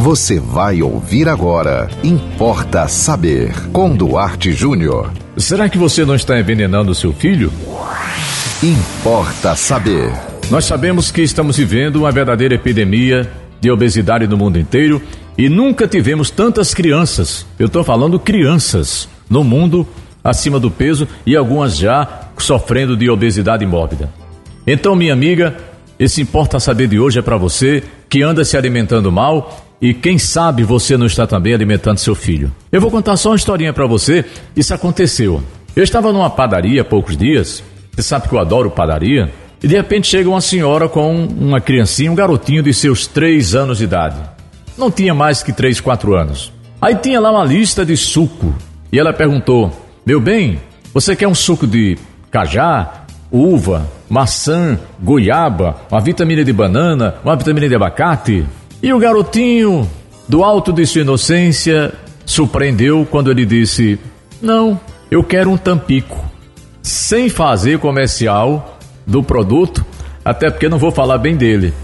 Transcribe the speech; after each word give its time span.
Você 0.00 0.40
vai 0.40 0.80
ouvir 0.80 1.28
agora. 1.28 1.86
Importa 2.02 2.88
saber. 2.88 3.52
Com 3.70 3.94
Duarte 3.94 4.50
Júnior. 4.50 5.12
Será 5.36 5.68
que 5.68 5.76
você 5.76 6.06
não 6.06 6.14
está 6.14 6.40
envenenando 6.40 6.94
seu 6.94 7.12
filho? 7.12 7.52
Importa 8.62 9.54
saber. 9.54 10.10
Nós 10.50 10.64
sabemos 10.64 11.10
que 11.10 11.20
estamos 11.20 11.58
vivendo 11.58 11.96
uma 11.96 12.10
verdadeira 12.10 12.54
epidemia 12.54 13.30
de 13.60 13.70
obesidade 13.70 14.26
no 14.26 14.38
mundo 14.38 14.58
inteiro 14.58 15.02
e 15.36 15.50
nunca 15.50 15.86
tivemos 15.86 16.30
tantas 16.30 16.72
crianças, 16.72 17.44
eu 17.58 17.66
estou 17.66 17.84
falando 17.84 18.18
crianças, 18.18 19.06
no 19.28 19.44
mundo 19.44 19.86
acima 20.24 20.58
do 20.58 20.70
peso 20.70 21.06
e 21.26 21.36
algumas 21.36 21.76
já 21.76 22.30
sofrendo 22.38 22.96
de 22.96 23.10
obesidade 23.10 23.66
mórbida. 23.66 24.10
Então, 24.66 24.96
minha 24.96 25.12
amiga, 25.12 25.58
esse 25.98 26.22
Importa 26.22 26.58
Saber 26.58 26.88
de 26.88 26.98
hoje 26.98 27.18
é 27.18 27.22
para 27.22 27.36
você 27.36 27.82
que 28.08 28.22
anda 28.22 28.46
se 28.46 28.56
alimentando 28.56 29.12
mal 29.12 29.69
e 29.80 29.94
quem 29.94 30.18
sabe 30.18 30.62
você 30.62 30.96
não 30.96 31.06
está 31.06 31.26
também 31.26 31.54
alimentando 31.54 31.98
seu 31.98 32.14
filho. 32.14 32.52
Eu 32.70 32.80
vou 32.80 32.90
contar 32.90 33.16
só 33.16 33.30
uma 33.30 33.36
historinha 33.36 33.72
para 33.72 33.86
você. 33.86 34.24
Isso 34.54 34.74
aconteceu. 34.74 35.42
Eu 35.74 35.82
estava 35.82 36.12
numa 36.12 36.28
padaria 36.28 36.82
há 36.82 36.84
poucos 36.84 37.16
dias. 37.16 37.62
Você 37.92 38.02
sabe 38.02 38.28
que 38.28 38.34
eu 38.34 38.38
adoro 38.38 38.70
padaria. 38.70 39.32
E 39.62 39.66
de 39.66 39.74
repente 39.74 40.08
chega 40.08 40.28
uma 40.28 40.40
senhora 40.40 40.88
com 40.88 41.24
uma 41.24 41.60
criancinha, 41.60 42.12
um 42.12 42.14
garotinho 42.14 42.62
de 42.62 42.74
seus 42.74 43.06
três 43.06 43.54
anos 43.54 43.78
de 43.78 43.84
idade. 43.84 44.16
Não 44.76 44.90
tinha 44.90 45.14
mais 45.14 45.42
que 45.42 45.52
três, 45.52 45.80
quatro 45.80 46.14
anos. 46.14 46.52
Aí 46.80 46.94
tinha 46.96 47.20
lá 47.20 47.30
uma 47.30 47.44
lista 47.44 47.84
de 47.84 47.96
suco. 47.96 48.54
E 48.92 48.98
ela 48.98 49.12
perguntou: 49.12 49.70
Meu 50.04 50.20
bem, 50.20 50.60
você 50.92 51.16
quer 51.16 51.28
um 51.28 51.34
suco 51.34 51.66
de 51.66 51.96
cajá, 52.30 53.04
uva, 53.30 53.86
maçã, 54.08 54.78
goiaba, 55.00 55.76
uma 55.90 56.00
vitamina 56.00 56.44
de 56.44 56.52
banana, 56.52 57.14
uma 57.24 57.36
vitamina 57.36 57.68
de 57.68 57.74
abacate? 57.74 58.44
E 58.82 58.92
o 58.92 58.98
garotinho, 58.98 59.88
do 60.26 60.42
alto 60.42 60.72
de 60.72 60.86
sua 60.86 61.02
inocência, 61.02 61.92
surpreendeu 62.24 63.06
quando 63.10 63.30
ele 63.30 63.44
disse: 63.44 63.98
Não, 64.40 64.80
eu 65.10 65.22
quero 65.22 65.50
um 65.50 65.56
tampico. 65.56 66.24
Sem 66.82 67.28
fazer 67.28 67.78
comercial 67.78 68.78
do 69.06 69.22
produto, 69.22 69.84
até 70.24 70.50
porque 70.50 70.68
não 70.68 70.78
vou 70.78 70.90
falar 70.90 71.18
bem 71.18 71.36
dele. 71.36 71.74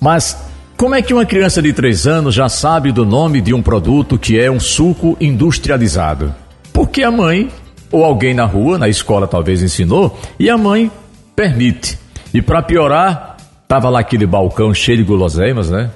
Mas 0.00 0.36
como 0.76 0.94
é 0.94 1.02
que 1.02 1.12
uma 1.12 1.24
criança 1.24 1.60
de 1.60 1.72
3 1.72 2.06
anos 2.06 2.34
já 2.34 2.48
sabe 2.48 2.92
do 2.92 3.04
nome 3.04 3.40
de 3.40 3.52
um 3.52 3.62
produto 3.62 4.18
que 4.18 4.38
é 4.38 4.50
um 4.50 4.60
suco 4.60 5.16
industrializado? 5.20 6.34
Porque 6.72 7.02
a 7.02 7.10
mãe, 7.10 7.50
ou 7.90 8.04
alguém 8.04 8.34
na 8.34 8.44
rua, 8.44 8.78
na 8.78 8.88
escola 8.88 9.26
talvez 9.26 9.62
ensinou, 9.62 10.18
e 10.38 10.50
a 10.50 10.56
mãe 10.56 10.90
permite. 11.34 11.98
E 12.32 12.42
para 12.42 12.62
piorar, 12.62 13.36
tava 13.66 13.88
lá 13.88 14.00
aquele 14.00 14.26
balcão 14.26 14.72
cheio 14.72 14.98
de 14.98 15.04
guloseimas, 15.04 15.70
né? 15.70 15.90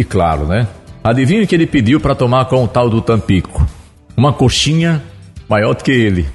E 0.00 0.04
claro, 0.04 0.46
né? 0.46 0.66
Adivinha 1.04 1.42
o 1.42 1.46
que 1.46 1.54
ele 1.54 1.66
pediu 1.66 2.00
para 2.00 2.14
tomar 2.14 2.46
com 2.46 2.64
o 2.64 2.66
tal 2.66 2.88
do 2.88 3.02
Tampico? 3.02 3.66
Uma 4.16 4.32
coxinha 4.32 5.02
maior 5.46 5.74
do 5.74 5.84
que 5.84 5.90
ele. 5.90 6.26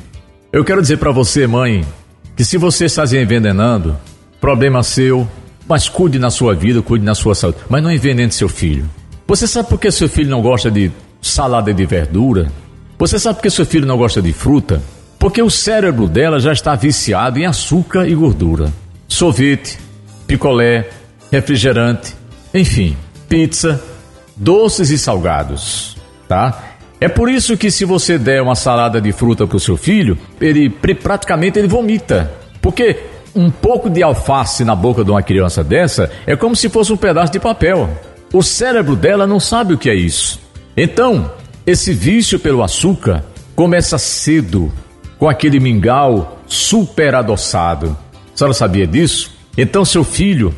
Eu 0.54 0.64
quero 0.64 0.84
dizer 0.84 0.98
para 0.98 1.10
você, 1.10 1.48
mãe, 1.48 1.84
que 2.36 2.46
se 2.46 2.60
você 2.60 2.86
está 2.86 3.08
se 3.08 3.20
envenenando, 3.20 3.98
problema 4.40 4.84
seu, 4.84 5.28
mas 5.68 5.90
cuide 5.90 6.20
na 6.20 6.30
sua 6.30 6.54
vida, 6.54 6.80
cuide 6.84 7.04
na 7.04 7.16
sua 7.16 7.34
saúde, 7.34 7.58
mas 7.68 7.82
não 7.82 7.92
envenene 7.92 8.32
seu 8.32 8.48
filho. 8.48 8.88
Você 9.26 9.48
sabe 9.48 9.68
por 9.68 9.80
que 9.80 9.90
seu 9.90 10.08
filho 10.08 10.30
não 10.30 10.44
gosta 10.44 10.70
de 10.70 10.92
salada 11.20 11.74
de 11.74 11.88
verdura? 11.88 12.52
Você 13.00 13.18
sabe 13.18 13.38
por 13.38 13.42
que 13.42 13.50
seu 13.50 13.66
filho 13.66 13.88
não 13.88 13.98
gosta 13.98 14.22
de 14.22 14.32
fruta? 14.32 14.80
Porque 15.18 15.42
o 15.42 15.50
cérebro 15.50 16.08
dela 16.08 16.40
já 16.40 16.54
está 16.54 16.76
viciado 16.76 17.40
em 17.40 17.48
açúcar 17.48 18.08
e 18.08 18.14
gordura. 18.14 18.72
Sorvete, 19.08 19.80
picolé, 20.28 20.88
refrigerante, 21.32 22.14
enfim 22.54 22.96
pizza, 23.28 23.84
doces 24.36 24.90
e 24.90 24.98
salgados, 24.98 25.98
tá? 26.28 26.76
É 27.00 27.08
por 27.08 27.30
isso 27.30 27.58
que 27.58 27.70
se 27.70 27.86
você 27.86 28.18
der 28.18 28.42
uma 28.42 28.56
salada 28.56 29.02
de 29.02 29.12
fruta 29.12 29.46
para 29.46 29.58
o 29.58 29.60
seu 29.60 29.76
filho, 29.78 30.18
ele 30.40 30.70
praticamente 30.70 31.60
ele 31.60 31.68
vomita, 31.68 32.32
porque 32.62 33.00
um 33.36 33.52
pouco 33.52 33.90
de 33.90 34.02
alface 34.02 34.64
na 34.64 34.76
boca 34.76 35.04
de 35.04 35.12
uma 35.12 35.22
criança 35.22 35.64
dessa 35.64 36.10
é 36.26 36.36
como 36.36 36.56
se 36.56 36.70
fosse 36.70 36.94
um 36.94 36.98
pedaço 36.98 37.34
de 37.34 37.40
papel. 37.40 37.90
O 38.34 38.42
cérebro 38.42 38.96
dela 38.96 39.28
não 39.28 39.40
sabe 39.40 39.74
o 39.74 39.78
que 39.78 39.90
é 39.90 39.96
isso. 39.96 40.40
Então, 40.76 41.32
esse 41.66 41.94
vício 41.94 42.40
pelo 42.40 42.64
açúcar 42.64 43.24
começa 43.56 43.98
cedo, 43.98 44.72
com 45.18 45.30
aquele 45.30 45.60
mingau 45.60 46.40
super 46.48 47.16
adoçado. 47.16 47.98
A 48.34 48.38
senhora 48.38 48.54
sabia 48.54 48.88
disso? 48.88 49.32
Então, 49.58 49.86
seu 49.86 50.04
filho 50.04 50.54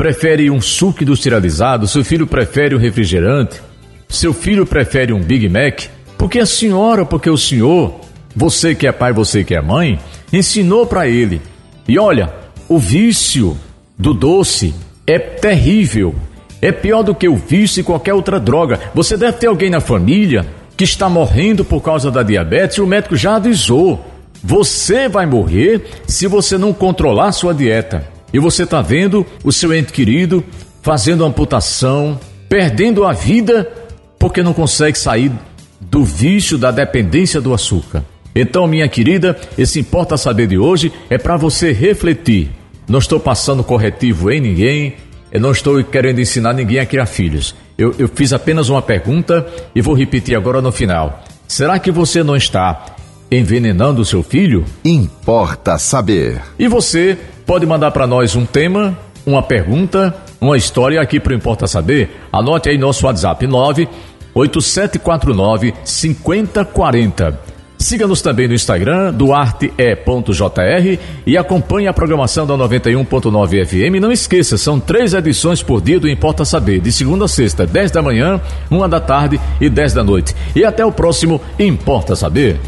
prefere 0.00 0.50
um 0.50 0.62
suco 0.62 1.02
industrializado, 1.02 1.86
seu 1.86 2.02
filho 2.02 2.26
prefere 2.26 2.74
um 2.74 2.78
refrigerante, 2.78 3.60
seu 4.08 4.32
filho 4.32 4.64
prefere 4.64 5.12
um 5.12 5.20
Big 5.20 5.46
Mac, 5.46 5.90
porque 6.16 6.38
a 6.38 6.46
senhora, 6.46 7.04
porque 7.04 7.28
o 7.28 7.36
senhor, 7.36 8.00
você 8.34 8.74
que 8.74 8.86
é 8.86 8.92
pai, 8.92 9.12
você 9.12 9.44
que 9.44 9.54
é 9.54 9.60
mãe, 9.60 10.00
ensinou 10.32 10.86
para 10.86 11.06
ele. 11.06 11.42
E 11.86 11.98
olha, 11.98 12.32
o 12.66 12.78
vício 12.78 13.54
do 13.98 14.14
doce 14.14 14.74
é 15.06 15.18
terrível. 15.18 16.14
É 16.62 16.72
pior 16.72 17.02
do 17.02 17.14
que 17.14 17.28
o 17.28 17.36
vício 17.36 17.82
e 17.82 17.84
qualquer 17.84 18.14
outra 18.14 18.40
droga. 18.40 18.80
Você 18.94 19.18
deve 19.18 19.36
ter 19.36 19.48
alguém 19.48 19.68
na 19.68 19.80
família 19.80 20.46
que 20.78 20.84
está 20.84 21.10
morrendo 21.10 21.62
por 21.62 21.82
causa 21.82 22.10
da 22.10 22.22
diabetes 22.22 22.78
e 22.78 22.80
o 22.80 22.86
médico 22.86 23.18
já 23.18 23.36
avisou. 23.36 24.02
Você 24.42 25.10
vai 25.10 25.26
morrer 25.26 25.84
se 26.06 26.26
você 26.26 26.56
não 26.56 26.72
controlar 26.72 27.32
sua 27.32 27.52
dieta. 27.52 28.18
E 28.32 28.38
você 28.38 28.64
está 28.64 28.80
vendo 28.80 29.26
o 29.42 29.52
seu 29.52 29.74
ente 29.74 29.92
querido 29.92 30.44
fazendo 30.82 31.24
amputação, 31.24 32.18
perdendo 32.48 33.04
a 33.04 33.12
vida 33.12 33.70
porque 34.18 34.42
não 34.42 34.52
consegue 34.52 34.98
sair 34.98 35.32
do 35.80 36.04
vício 36.04 36.58
da 36.58 36.70
dependência 36.70 37.40
do 37.40 37.54
açúcar. 37.54 38.04
Então, 38.34 38.66
minha 38.66 38.88
querida, 38.88 39.36
esse 39.58 39.80
importa 39.80 40.16
saber 40.16 40.46
de 40.46 40.58
hoje 40.58 40.92
é 41.08 41.18
para 41.18 41.36
você 41.36 41.72
refletir. 41.72 42.50
Não 42.88 42.98
estou 42.98 43.18
passando 43.18 43.64
corretivo 43.64 44.30
em 44.30 44.40
ninguém, 44.40 44.94
eu 45.32 45.40
não 45.40 45.52
estou 45.52 45.82
querendo 45.82 46.20
ensinar 46.20 46.52
ninguém 46.52 46.78
a 46.78 46.86
criar 46.86 47.06
filhos. 47.06 47.54
Eu, 47.78 47.94
eu 47.98 48.08
fiz 48.08 48.32
apenas 48.32 48.68
uma 48.68 48.82
pergunta 48.82 49.46
e 49.74 49.80
vou 49.80 49.94
repetir 49.94 50.36
agora 50.36 50.60
no 50.60 50.70
final. 50.70 51.24
Será 51.48 51.78
que 51.78 51.90
você 51.90 52.22
não 52.22 52.36
está 52.36 52.96
envenenando 53.30 54.02
o 54.02 54.04
seu 54.04 54.22
filho? 54.22 54.64
Importa 54.84 55.78
saber. 55.78 56.40
E 56.58 56.68
você 56.68 57.16
pode 57.50 57.66
mandar 57.66 57.90
para 57.90 58.06
nós 58.06 58.36
um 58.36 58.46
tema, 58.46 58.96
uma 59.26 59.42
pergunta, 59.42 60.14
uma 60.40 60.56
história 60.56 61.00
aqui 61.00 61.18
para 61.18 61.34
Importa 61.34 61.66
Saber. 61.66 62.08
Anote 62.32 62.68
aí 62.68 62.78
nosso 62.78 63.06
WhatsApp 63.06 63.44
98749 63.44 65.74
5040. 65.82 67.40
Siga-nos 67.76 68.22
também 68.22 68.46
no 68.46 68.54
Instagram, 68.54 69.12
duarte.jr 69.12 71.00
e 71.26 71.36
acompanhe 71.36 71.88
a 71.88 71.92
programação 71.92 72.46
da 72.46 72.54
91.9 72.54 73.66
FM. 73.66 74.00
Não 74.00 74.12
esqueça, 74.12 74.56
são 74.56 74.78
três 74.78 75.12
edições 75.12 75.60
por 75.60 75.80
dia 75.80 75.98
do 75.98 76.08
Importa 76.08 76.44
Saber, 76.44 76.78
de 76.78 76.92
segunda 76.92 77.24
a 77.24 77.28
sexta, 77.28 77.66
10 77.66 77.90
da 77.90 78.00
manhã, 78.00 78.40
uma 78.70 78.88
da 78.88 79.00
tarde 79.00 79.40
e 79.60 79.68
10 79.68 79.94
da 79.94 80.04
noite. 80.04 80.36
E 80.54 80.64
até 80.64 80.86
o 80.86 80.92
próximo 80.92 81.40
Importa 81.58 82.14
Saber. 82.14 82.60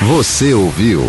Você 0.00 0.52
ouviu 0.52 1.08